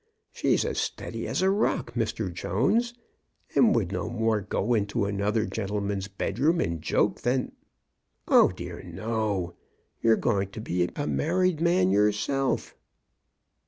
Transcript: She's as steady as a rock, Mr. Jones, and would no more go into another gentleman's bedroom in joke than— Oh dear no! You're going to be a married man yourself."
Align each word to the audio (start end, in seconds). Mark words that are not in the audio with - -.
She's 0.31 0.65
as 0.65 0.79
steady 0.79 1.27
as 1.27 1.43
a 1.43 1.51
rock, 1.51 1.93
Mr. 1.93 2.33
Jones, 2.33 2.95
and 3.53 3.75
would 3.75 3.91
no 3.91 4.09
more 4.09 4.41
go 4.41 4.73
into 4.73 5.05
another 5.05 5.45
gentleman's 5.45 6.07
bedroom 6.07 6.59
in 6.59 6.81
joke 6.81 7.21
than— 7.21 7.51
Oh 8.27 8.47
dear 8.51 8.81
no! 8.81 9.53
You're 10.01 10.15
going 10.15 10.49
to 10.53 10.59
be 10.59 10.89
a 10.95 11.05
married 11.05 11.61
man 11.61 11.91
yourself." 11.91 12.75